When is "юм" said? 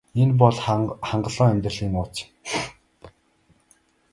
2.25-2.31